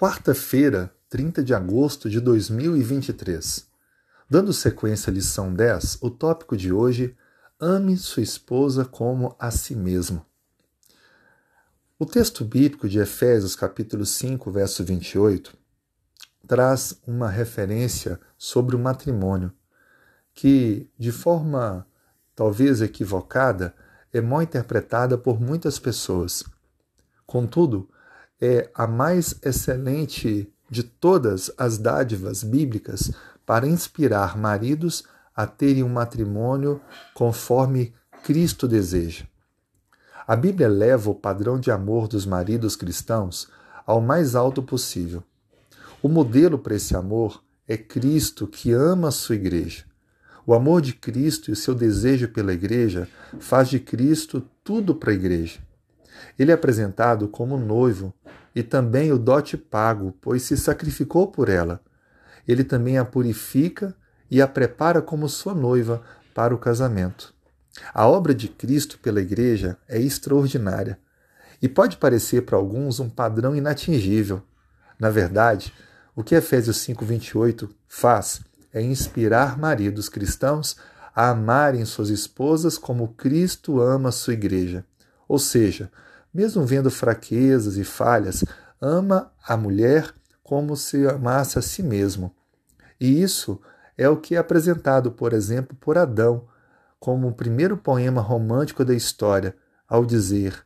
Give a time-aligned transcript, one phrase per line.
[0.00, 3.66] quarta-feira, 30 de agosto de 2023.
[4.30, 7.16] Dando sequência à lição 10, o tópico de hoje:
[7.58, 10.24] ame sua esposa como a si mesmo.
[11.98, 15.58] O texto bíblico de Efésios, capítulo 5, verso 28,
[16.46, 19.52] traz uma referência sobre o matrimônio,
[20.32, 21.84] que, de forma
[22.36, 23.74] talvez equivocada,
[24.12, 26.44] é mal interpretada por muitas pessoas.
[27.26, 27.90] Contudo,
[28.40, 33.10] é a mais excelente de todas as dádivas bíblicas
[33.44, 36.80] para inspirar maridos a terem um matrimônio
[37.14, 39.24] conforme Cristo deseja.
[40.26, 43.48] A Bíblia leva o padrão de amor dos maridos cristãos
[43.86, 45.22] ao mais alto possível.
[46.02, 49.84] O modelo para esse amor é Cristo que ama a sua igreja.
[50.46, 53.08] O amor de Cristo e o seu desejo pela igreja
[53.38, 55.60] faz de Cristo tudo para a igreja.
[56.38, 58.14] Ele é apresentado como noivo
[58.54, 61.80] e também o dote pago, pois se sacrificou por ela.
[62.46, 63.94] Ele também a purifica
[64.30, 66.02] e a prepara como sua noiva
[66.34, 67.34] para o casamento.
[67.92, 70.98] A obra de Cristo pela Igreja é extraordinária
[71.60, 74.42] e pode parecer para alguns um padrão inatingível.
[74.98, 75.72] Na verdade,
[76.14, 78.40] o que Efésios 5:28 faz
[78.72, 80.76] é inspirar maridos cristãos
[81.14, 84.84] a amarem suas esposas como Cristo ama sua igreja.
[85.26, 85.90] Ou seja,
[86.32, 88.44] mesmo vendo fraquezas e falhas,
[88.80, 90.12] ama a mulher
[90.42, 92.34] como se amasse a si mesmo.
[93.00, 93.60] E isso
[93.96, 96.46] é o que é apresentado, por exemplo, por Adão,
[96.98, 99.56] como o primeiro poema romântico da história,
[99.86, 100.64] ao dizer: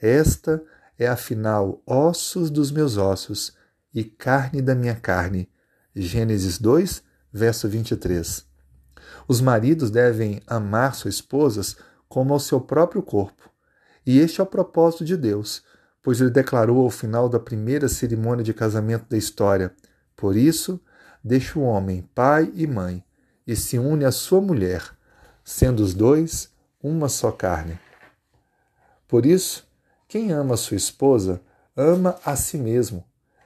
[0.00, 0.62] Esta
[0.98, 3.54] é afinal ossos dos meus ossos
[3.92, 5.48] e carne da minha carne.
[5.94, 8.44] Gênesis 2, verso 23.
[9.28, 11.76] Os maridos devem amar suas esposas
[12.08, 13.53] como ao seu próprio corpo.
[14.06, 15.62] E este é o propósito de Deus,
[16.02, 19.74] pois ele declarou ao final da primeira cerimônia de casamento da história:
[20.14, 20.80] Por isso,
[21.22, 23.02] deixa o homem pai e mãe
[23.46, 24.82] e se une à sua mulher,
[25.42, 26.50] sendo os dois
[26.82, 27.78] uma só carne.
[29.08, 29.66] Por isso,
[30.06, 31.40] quem ama sua esposa
[31.76, 33.04] ama a si mesmo.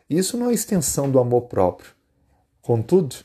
[0.08, 1.90] Isso não é extensão do amor próprio.
[2.62, 3.16] Contudo,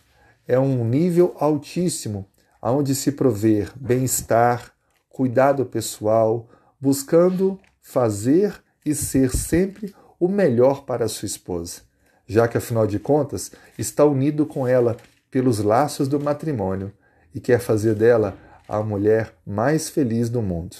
[0.47, 2.27] é um nível altíssimo
[2.61, 4.73] onde se prover bem-estar,
[5.09, 6.47] cuidado pessoal,
[6.83, 11.83] buscando fazer e ser sempre o melhor para sua esposa,
[12.27, 14.97] já que, afinal de contas, está unido com ela
[15.31, 16.91] pelos laços do matrimônio
[17.33, 20.75] e quer fazer dela a mulher mais feliz do mundo.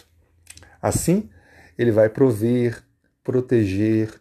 [0.81, 1.29] Assim,
[1.77, 2.83] ele vai prover,
[3.23, 4.13] proteger,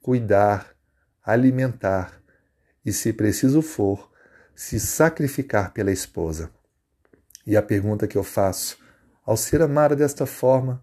[0.00, 0.74] cuidar,
[1.22, 2.18] alimentar
[2.82, 4.10] e, se preciso for,
[4.54, 6.50] se sacrificar pela esposa.
[7.46, 8.78] E a pergunta que eu faço:
[9.22, 10.82] ao ser amada desta forma,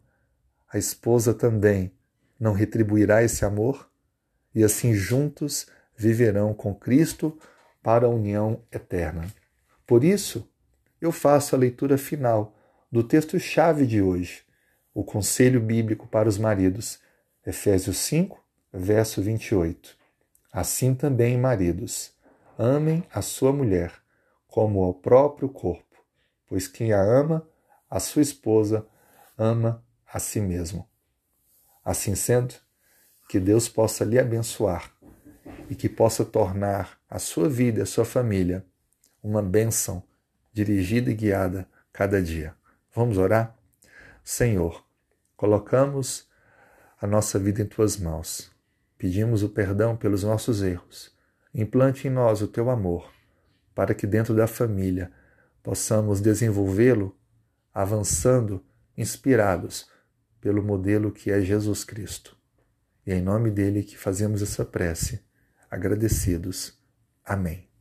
[0.73, 1.93] a esposa também
[2.39, 3.87] não retribuirá esse amor?
[4.55, 7.37] E assim juntos viverão com Cristo
[7.83, 9.27] para a união eterna.
[9.85, 10.49] Por isso,
[10.99, 12.55] eu faço a leitura final
[12.91, 14.41] do texto-chave de hoje,
[14.95, 16.99] o conselho bíblico para os maridos,
[17.45, 19.95] Efésios 5, verso 28.
[20.51, 22.13] Assim também, maridos,
[22.57, 23.93] amem a sua mulher
[24.47, 26.03] como ao próprio corpo,
[26.47, 27.47] pois quem a ama,
[27.89, 28.87] a sua esposa,
[29.37, 30.87] ama a si mesmo.
[31.83, 32.53] Assim sendo,
[33.27, 34.93] que Deus possa lhe abençoar
[35.69, 38.63] e que possa tornar a sua vida e a sua família
[39.23, 40.03] uma bênção
[40.53, 42.53] dirigida e guiada cada dia.
[42.93, 43.57] Vamos orar?
[44.23, 44.85] Senhor,
[45.35, 46.29] colocamos
[47.01, 48.51] a nossa vida em tuas mãos.
[48.97, 51.11] Pedimos o perdão pelos nossos erros.
[51.55, 53.11] Implante em nós o teu amor,
[53.73, 55.11] para que dentro da família
[55.63, 57.17] possamos desenvolvê-lo
[57.73, 58.63] avançando,
[58.95, 59.91] inspirados
[60.43, 62.35] pelo modelo que é Jesus Cristo.
[63.07, 65.21] E é em nome dele que fazemos essa prece,
[65.71, 66.77] agradecidos.
[67.23, 67.72] Amém.